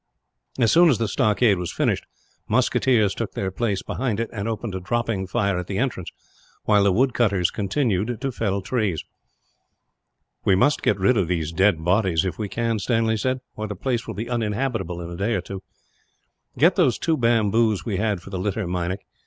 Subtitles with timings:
[0.57, 2.07] As soon as the stockade was finished,
[2.49, 6.11] musketeers took their place behind it and opened a dropping fire at the entrance,
[6.63, 9.03] while the woodcutters continued to fell trees.
[10.43, 13.75] "We must get rid of these dead bodies, if we can," Stanley said, "or the
[13.75, 15.61] place will be uninhabitable, in a day or two.
[16.57, 19.01] "Get those two bamboos we had for the litter, Meinik.